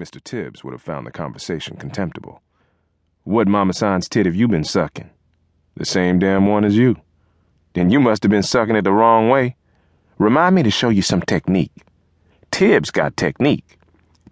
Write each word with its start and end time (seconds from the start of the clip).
Mr. 0.00 0.22
Tibbs 0.22 0.64
would 0.64 0.72
have 0.72 0.80
found 0.80 1.06
the 1.06 1.10
conversation 1.10 1.76
contemptible. 1.76 2.40
What 3.24 3.48
mama 3.48 3.74
san's 3.74 4.08
tit 4.08 4.24
have 4.24 4.34
you 4.34 4.48
been 4.48 4.64
sucking? 4.64 5.10
The 5.76 5.84
same 5.84 6.18
damn 6.18 6.46
one 6.46 6.64
as 6.64 6.76
you. 6.76 6.96
Then 7.74 7.90
you 7.90 8.00
must 8.00 8.22
have 8.22 8.30
been 8.30 8.42
sucking 8.42 8.76
it 8.76 8.82
the 8.82 8.92
wrong 8.92 9.28
way. 9.28 9.56
Remind 10.18 10.54
me 10.54 10.62
to 10.62 10.70
show 10.70 10.88
you 10.88 11.02
some 11.02 11.20
technique. 11.20 11.72
Tibbs 12.50 12.90
got 12.90 13.16
technique. 13.16 13.78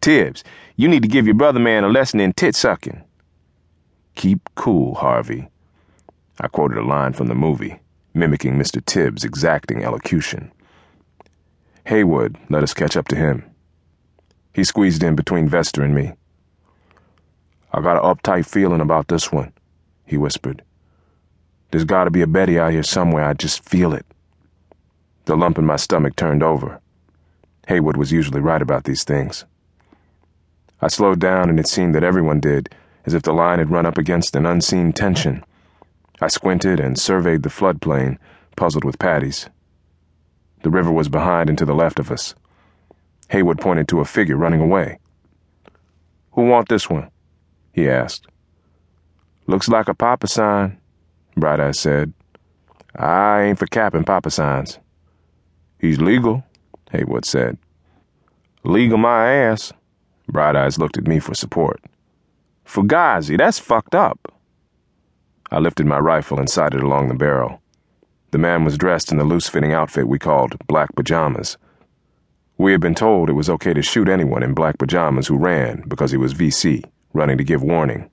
Tibbs, 0.00 0.42
you 0.76 0.88
need 0.88 1.02
to 1.02 1.08
give 1.08 1.26
your 1.26 1.34
brother 1.34 1.60
man 1.60 1.84
a 1.84 1.88
lesson 1.88 2.18
in 2.18 2.32
tit 2.32 2.54
sucking. 2.54 3.04
Keep 4.14 4.48
cool, 4.54 4.94
Harvey. 4.94 5.48
I 6.40 6.48
quoted 6.48 6.78
a 6.78 6.82
line 6.82 7.12
from 7.12 7.26
the 7.26 7.34
movie, 7.34 7.78
mimicking 8.14 8.54
Mr. 8.54 8.84
Tibbs' 8.84 9.24
exacting 9.24 9.84
elocution. 9.84 10.50
Haywood 11.84 12.36
let 12.48 12.62
us 12.62 12.74
catch 12.74 12.96
up 12.96 13.08
to 13.08 13.16
him. 13.16 13.44
He 14.52 14.64
squeezed 14.64 15.02
in 15.02 15.14
between 15.14 15.48
Vester 15.48 15.84
and 15.84 15.94
me. 15.94 16.12
I 17.72 17.80
got 17.80 17.96
an 17.96 18.02
uptight 18.02 18.46
feeling 18.46 18.80
about 18.80 19.08
this 19.08 19.30
one, 19.30 19.52
he 20.06 20.16
whispered. 20.16 20.62
There's 21.70 21.84
got 21.84 22.04
to 22.04 22.10
be 22.10 22.22
a 22.22 22.26
Betty 22.26 22.58
out 22.58 22.72
here 22.72 22.82
somewhere. 22.82 23.24
I 23.24 23.34
just 23.34 23.62
feel 23.62 23.92
it. 23.92 24.06
The 25.26 25.36
lump 25.36 25.58
in 25.58 25.66
my 25.66 25.76
stomach 25.76 26.16
turned 26.16 26.42
over. 26.42 26.80
Haywood 27.66 27.98
was 27.98 28.10
usually 28.10 28.40
right 28.40 28.62
about 28.62 28.84
these 28.84 29.04
things. 29.04 29.44
I 30.80 30.88
slowed 30.88 31.20
down, 31.20 31.50
and 31.50 31.60
it 31.60 31.68
seemed 31.68 31.94
that 31.94 32.04
everyone 32.04 32.40
did, 32.40 32.74
as 33.04 33.12
if 33.12 33.22
the 33.22 33.34
line 33.34 33.58
had 33.58 33.70
run 33.70 33.84
up 33.84 33.98
against 33.98 34.34
an 34.34 34.46
unseen 34.46 34.94
tension. 34.94 35.44
I 36.20 36.28
squinted 36.28 36.80
and 36.80 36.98
surveyed 36.98 37.42
the 37.42 37.50
floodplain, 37.50 38.16
puzzled 38.56 38.84
with 38.84 38.98
paddies. 38.98 39.50
The 40.62 40.70
river 40.70 40.90
was 40.90 41.08
behind 41.08 41.50
and 41.50 41.58
to 41.58 41.66
the 41.66 41.74
left 41.74 41.98
of 41.98 42.10
us. 42.10 42.34
Haywood 43.28 43.60
pointed 43.60 43.88
to 43.88 44.00
a 44.00 44.04
figure 44.04 44.36
running 44.36 44.60
away. 44.60 44.98
Who 46.32 46.46
want 46.46 46.68
this 46.68 46.88
one? 46.88 47.10
he 47.72 47.88
asked. 47.88 48.26
Looks 49.46 49.68
like 49.68 49.88
a 49.88 49.94
papa 49.94 50.26
san, 50.26 50.78
Bright 51.36 51.60
Eyes 51.60 51.78
said. 51.78 52.12
I 52.96 53.42
ain't 53.42 53.58
for 53.58 53.66
capping 53.66 54.04
papa 54.04 54.30
sans. 54.30 54.78
He's 55.78 56.00
legal, 56.00 56.42
Haywood 56.90 57.24
said. 57.24 57.58
Legal 58.64 58.98
my 58.98 59.32
ass. 59.32 59.72
Bright 60.28 60.56
Eyes 60.56 60.78
looked 60.78 60.98
at 60.98 61.06
me 61.06 61.18
for 61.18 61.34
support. 61.34 61.80
Fugazi, 62.66 63.38
that's 63.38 63.58
fucked 63.58 63.94
up. 63.94 64.34
I 65.50 65.58
lifted 65.58 65.86
my 65.86 65.98
rifle 65.98 66.38
and 66.38 66.50
sighted 66.50 66.82
along 66.82 67.08
the 67.08 67.14
barrel. 67.14 67.62
The 68.30 68.38
man 68.38 68.64
was 68.64 68.76
dressed 68.76 69.10
in 69.10 69.16
the 69.16 69.24
loose 69.24 69.48
fitting 69.48 69.72
outfit 69.72 70.06
we 70.06 70.18
called 70.18 70.58
black 70.66 70.94
pajamas. 70.94 71.56
We 72.58 72.72
had 72.72 72.80
been 72.80 72.96
told 72.96 73.30
it 73.30 73.34
was 73.34 73.48
okay 73.48 73.72
to 73.72 73.82
shoot 73.82 74.08
anyone 74.08 74.42
in 74.42 74.52
black 74.52 74.78
pajamas 74.78 75.28
who 75.28 75.36
ran 75.36 75.84
because 75.86 76.10
he 76.10 76.16
was 76.16 76.34
VC, 76.34 76.84
running 77.12 77.38
to 77.38 77.44
give 77.44 77.62
warning. 77.62 78.10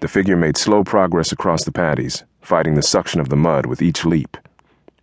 The 0.00 0.08
figure 0.08 0.36
made 0.36 0.56
slow 0.56 0.82
progress 0.82 1.30
across 1.30 1.64
the 1.64 1.70
paddies, 1.70 2.24
fighting 2.40 2.74
the 2.74 2.82
suction 2.82 3.20
of 3.20 3.28
the 3.28 3.36
mud 3.36 3.66
with 3.66 3.80
each 3.80 4.04
leap. 4.04 4.36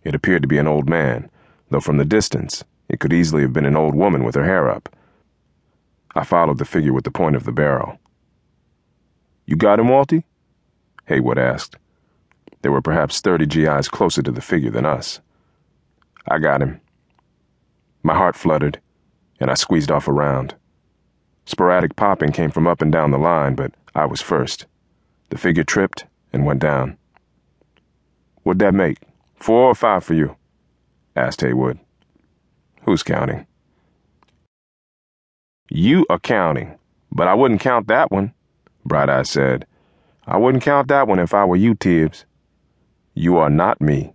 It 0.04 0.14
appeared 0.14 0.42
to 0.42 0.48
be 0.48 0.58
an 0.58 0.68
old 0.68 0.90
man, 0.90 1.30
though 1.70 1.80
from 1.80 1.96
the 1.96 2.04
distance, 2.04 2.62
it 2.90 3.00
could 3.00 3.14
easily 3.14 3.40
have 3.40 3.54
been 3.54 3.64
an 3.64 3.78
old 3.78 3.94
woman 3.94 4.24
with 4.24 4.34
her 4.34 4.44
hair 4.44 4.68
up. 4.68 4.94
I 6.14 6.24
followed 6.24 6.58
the 6.58 6.66
figure 6.66 6.92
with 6.92 7.04
the 7.04 7.10
point 7.10 7.36
of 7.36 7.44
the 7.44 7.52
barrel. 7.52 7.98
You 9.46 9.56
got 9.56 9.80
him, 9.80 9.86
Walty? 9.86 10.24
Haywood 11.06 11.38
asked. 11.38 11.76
There 12.60 12.72
were 12.72 12.82
perhaps 12.82 13.22
30 13.22 13.46
GIs 13.46 13.88
closer 13.88 14.20
to 14.20 14.30
the 14.30 14.42
figure 14.42 14.70
than 14.70 14.84
us. 14.84 15.20
I 16.28 16.38
got 16.38 16.60
him. 16.60 16.80
My 18.02 18.14
heart 18.14 18.36
fluttered, 18.36 18.80
and 19.38 19.50
I 19.50 19.54
squeezed 19.54 19.90
off 19.90 20.08
a 20.08 20.12
round. 20.12 20.54
Sporadic 21.44 21.96
popping 21.96 22.32
came 22.32 22.50
from 22.50 22.66
up 22.66 22.80
and 22.80 22.92
down 22.92 23.10
the 23.10 23.18
line, 23.18 23.54
but 23.54 23.72
I 23.94 24.06
was 24.06 24.20
first. 24.20 24.66
The 25.30 25.38
figure 25.38 25.64
tripped 25.64 26.06
and 26.32 26.46
went 26.46 26.60
down. 26.60 26.96
What'd 28.42 28.60
that 28.60 28.74
make? 28.74 28.98
Four 29.36 29.64
or 29.64 29.74
five 29.74 30.04
for 30.04 30.14
you? 30.14 30.36
asked 31.16 31.40
Haywood. 31.40 31.78
Who's 32.82 33.02
counting? 33.02 33.46
You 35.68 36.06
are 36.08 36.18
counting, 36.18 36.78
but 37.12 37.28
I 37.28 37.34
wouldn't 37.34 37.60
count 37.60 37.86
that 37.88 38.10
one, 38.10 38.32
Bright 38.84 39.08
Eye 39.08 39.22
said. 39.22 39.66
I 40.26 40.36
wouldn't 40.36 40.64
count 40.64 40.88
that 40.88 41.06
one 41.06 41.18
if 41.18 41.34
I 41.34 41.44
were 41.44 41.56
you, 41.56 41.74
Tibbs. 41.74 42.24
You 43.14 43.36
are 43.38 43.50
not 43.50 43.80
me, 43.80 44.14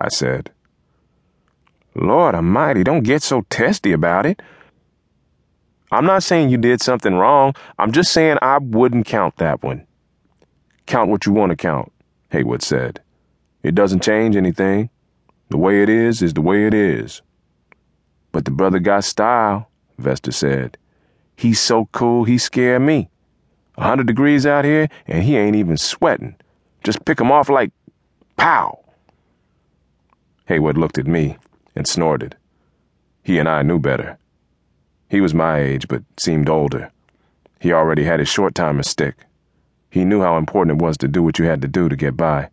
I 0.00 0.08
said. 0.08 0.50
Lord 1.94 2.34
Almighty, 2.34 2.84
don't 2.84 3.02
get 3.02 3.22
so 3.22 3.42
testy 3.50 3.92
about 3.92 4.26
it. 4.26 4.40
I'm 5.92 6.04
not 6.04 6.22
saying 6.22 6.50
you 6.50 6.56
did 6.56 6.80
something 6.80 7.14
wrong. 7.14 7.54
I'm 7.78 7.90
just 7.90 8.12
saying 8.12 8.38
I 8.42 8.58
wouldn't 8.58 9.06
count 9.06 9.36
that 9.38 9.62
one. 9.62 9.86
Count 10.86 11.10
what 11.10 11.26
you 11.26 11.32
want 11.32 11.50
to 11.50 11.56
count, 11.56 11.92
Haywood 12.30 12.62
said. 12.62 13.00
It 13.62 13.74
doesn't 13.74 14.02
change 14.02 14.36
anything. 14.36 14.88
The 15.48 15.56
way 15.56 15.82
it 15.82 15.88
is 15.88 16.22
is 16.22 16.34
the 16.34 16.40
way 16.40 16.66
it 16.66 16.74
is. 16.74 17.22
But 18.30 18.44
the 18.44 18.52
brother 18.52 18.78
got 18.78 19.02
style, 19.02 19.68
Vester 20.00 20.32
said. 20.32 20.78
He's 21.36 21.58
so 21.58 21.86
cool, 21.86 22.22
he 22.22 22.38
scared 22.38 22.82
me. 22.82 23.10
A 23.76 23.82
hundred 23.82 24.06
degrees 24.06 24.46
out 24.46 24.64
here, 24.64 24.88
and 25.08 25.24
he 25.24 25.36
ain't 25.36 25.56
even 25.56 25.76
sweating. 25.76 26.36
Just 26.84 27.04
pick 27.04 27.20
him 27.20 27.32
off 27.32 27.48
like 27.48 27.72
pow. 28.36 28.78
Haywood 30.46 30.78
looked 30.78 30.98
at 30.98 31.06
me 31.06 31.36
and 31.74 31.86
snorted. 31.86 32.36
He 33.22 33.38
and 33.38 33.48
I 33.48 33.62
knew 33.62 33.78
better. 33.78 34.18
He 35.08 35.20
was 35.20 35.34
my 35.34 35.58
age, 35.58 35.88
but 35.88 36.02
seemed 36.18 36.48
older. 36.48 36.90
He 37.60 37.72
already 37.72 38.04
had 38.04 38.20
his 38.20 38.28
short 38.28 38.54
timer 38.54 38.82
stick. 38.82 39.16
He 39.90 40.04
knew 40.04 40.22
how 40.22 40.36
important 40.36 40.80
it 40.80 40.84
was 40.84 40.96
to 40.98 41.08
do 41.08 41.22
what 41.22 41.38
you 41.38 41.46
had 41.46 41.62
to 41.62 41.68
do 41.68 41.88
to 41.88 41.96
get 41.96 42.16
by. 42.16 42.48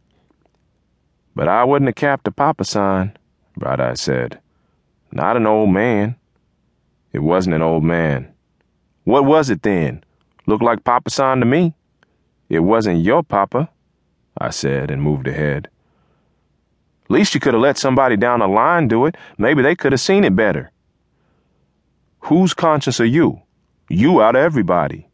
But 1.36 1.48
I 1.48 1.64
wouldn't 1.64 1.88
have 1.90 1.96
capped 1.96 2.28
a 2.28 2.32
papa 2.32 2.66
san, 2.66 3.16
Bright 3.56 3.80
Eye 3.80 3.94
said. 3.94 4.40
Not 5.12 5.38
an 5.38 5.46
old 5.46 5.70
man. 5.70 6.16
It 7.14 7.20
wasn't 7.20 7.56
an 7.56 7.62
old 7.62 7.84
man. 7.84 8.34
What 9.04 9.26
was 9.26 9.50
it 9.50 9.62
then? 9.62 10.04
Looked 10.48 10.64
like 10.64 10.84
Papa 10.84 11.10
san 11.10 11.40
to 11.40 11.46
me. 11.46 11.74
It 12.50 12.60
wasn't 12.60 13.04
your 13.04 13.24
papa, 13.24 13.70
I 14.38 14.50
said 14.50 14.92
and 14.92 15.02
moved 15.02 15.28
ahead. 15.28 15.70
Least 17.10 17.34
you 17.34 17.40
could 17.40 17.54
have 17.54 17.62
let 17.62 17.78
somebody 17.78 18.18
down 18.18 18.40
the 18.40 18.48
line 18.48 18.88
do 18.88 19.06
it. 19.06 19.16
Maybe 19.38 19.62
they 19.62 19.76
could 19.76 19.94
have 19.94 20.02
seen 20.02 20.24
it 20.24 20.36
better. 20.36 20.72
Whose 22.22 22.54
conscience 22.54 23.00
are 23.00 23.06
you? 23.06 23.42
You 23.90 24.22
out 24.22 24.36
of 24.36 24.42
everybody, 24.42 25.08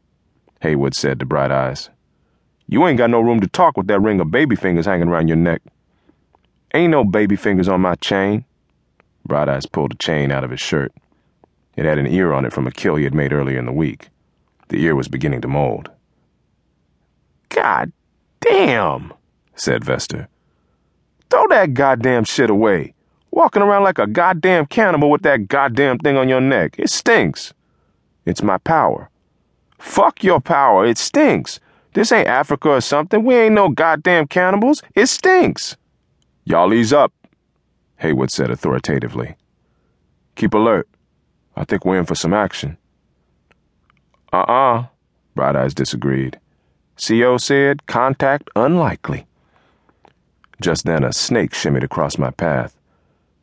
Haywood 0.62 0.96
said 0.96 1.20
to 1.20 1.26
Bright 1.26 1.52
Eyes. 1.52 1.90
You 2.68 2.88
ain't 2.88 2.98
got 2.98 3.12
no 3.12 3.22
room 3.22 3.40
to 3.42 3.48
talk 3.48 3.78
with 3.78 3.88
that 3.88 4.02
ring 4.02 4.20
of 4.20 4.31
baby 4.31 4.56
fingers 4.56 4.86
hanging 4.86 5.09
around 5.09 5.28
your 5.28 5.38
neck. 5.38 5.62
Ain't 6.74 6.92
no 6.92 7.04
baby 7.04 7.36
fingers 7.36 7.68
on 7.68 7.81
my 7.81 7.96
chain. 7.96 8.46
Bright 9.25 9.48
Eyes 9.48 9.68
pulled 9.68 9.94
a 9.94 9.98
chain 9.98 10.31
out 10.31 10.44
of 10.44 10.50
his 10.50 10.60
shirt. 10.60 10.92
It 11.75 11.86
had 11.86 12.00
an 12.00 12.08
ear 12.08 12.34
on 12.34 12.46
it 12.46 12.54
from 12.54 12.66
a 12.66 12.72
kill 12.72 12.96
he 12.96 13.04
had 13.04 13.14
made 13.14 13.31
earlier 13.31 13.60
in 13.60 13.66
the 13.66 13.72
week. 13.72 14.10
The 14.70 14.84
ear 14.84 14.96
was 14.96 15.08
beginning 15.08 15.42
to 15.42 15.48
mold. 15.48 15.92
God 17.50 17.92
damn, 18.42 19.14
said 19.56 19.84
Vester. 19.84 20.28
Throw 21.34 21.48
that 21.48 21.74
goddamn 21.74 22.26
shit 22.26 22.52
away. 22.52 22.94
Walking 23.32 23.64
around 23.64 23.82
like 23.82 23.98
a 23.98 24.06
goddamn 24.06 24.68
cannibal 24.68 25.10
with 25.10 25.24
that 25.24 25.48
goddamn 25.48 25.98
thing 25.98 26.16
on 26.16 26.30
your 26.30 26.40
neck. 26.40 26.76
It 26.78 26.92
stinks. 26.92 27.56
It's 28.24 28.44
my 28.44 28.60
power. 28.60 29.10
Fuck 29.80 30.24
your 30.24 30.40
power. 30.40 30.86
It 30.86 31.00
stinks. 31.00 31.60
This 31.96 32.12
ain't 32.12 32.28
Africa 32.28 32.70
or 32.70 32.82
something. 32.82 33.24
We 33.24 33.34
ain't 33.34 33.56
no 33.56 33.70
goddamn 33.70 34.28
cannibals. 34.28 34.84
It 34.94 35.08
stinks. 35.08 35.76
Y'all 36.46 36.72
ease 36.72 36.94
up, 36.94 37.12
Haywood 37.96 38.30
said 38.30 38.52
authoritatively. 38.52 39.36
Keep 40.36 40.54
alert. 40.54 40.88
I 41.56 41.66
think 41.66 41.84
we're 41.84 41.98
in 41.98 42.06
for 42.06 42.14
some 42.14 42.36
action. 42.36 42.78
Uh 44.31 44.42
uh, 44.42 44.86
Bright 45.34 45.56
Eyes 45.56 45.74
disagreed. 45.74 46.40
CO 47.04 47.38
said 47.38 47.88
contact 47.88 48.52
unlikely. 48.56 49.25
Just 50.63 50.86
then, 50.86 51.04
a 51.04 51.12
snake 51.12 51.51
shimmied 51.51 51.83
across 51.83 52.18
my 52.18 52.31
path. 52.31 52.80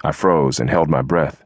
I 0.02 0.10
froze 0.10 0.58
and 0.58 0.70
held 0.70 0.88
my 0.88 1.02
breath. 1.02 1.44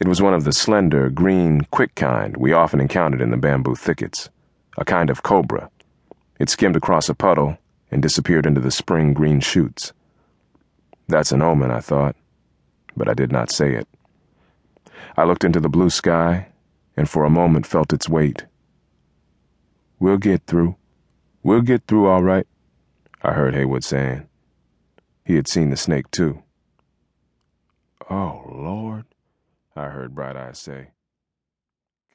It 0.00 0.08
was 0.08 0.22
one 0.22 0.32
of 0.32 0.44
the 0.44 0.52
slender, 0.54 1.10
green, 1.10 1.60
quick 1.70 1.94
kind 1.94 2.34
we 2.38 2.54
often 2.54 2.80
encountered 2.80 3.20
in 3.20 3.30
the 3.30 3.36
bamboo 3.36 3.74
thickets, 3.74 4.30
a 4.78 4.86
kind 4.86 5.10
of 5.10 5.22
cobra. 5.22 5.68
It 6.38 6.48
skimmed 6.48 6.74
across 6.74 7.10
a 7.10 7.14
puddle 7.14 7.58
and 7.90 8.00
disappeared 8.00 8.46
into 8.46 8.62
the 8.62 8.70
spring 8.70 9.12
green 9.12 9.40
shoots. 9.40 9.92
That's 11.06 11.32
an 11.32 11.42
omen, 11.42 11.70
I 11.70 11.80
thought, 11.80 12.16
but 12.96 13.10
I 13.10 13.12
did 13.12 13.30
not 13.30 13.50
say 13.50 13.74
it. 13.74 13.86
I 15.18 15.24
looked 15.24 15.44
into 15.44 15.60
the 15.60 15.68
blue 15.68 15.90
sky 15.90 16.46
and 16.96 17.10
for 17.10 17.26
a 17.26 17.30
moment 17.30 17.66
felt 17.66 17.92
its 17.92 18.08
weight. 18.08 18.46
We'll 19.98 20.16
get 20.16 20.46
through. 20.46 20.76
We'll 21.42 21.60
get 21.60 21.86
through 21.86 22.06
all 22.06 22.22
right, 22.22 22.46
I 23.22 23.34
heard 23.34 23.54
Haywood 23.54 23.84
saying. 23.84 24.24
He 25.28 25.36
had 25.36 25.46
seen 25.46 25.68
the 25.68 25.76
snake, 25.76 26.10
too. 26.10 26.42
Oh, 28.08 28.44
Lord, 28.50 29.04
I 29.76 29.88
heard 29.88 30.14
Bright 30.14 30.36
Eyes 30.36 30.58
say. 30.58 30.92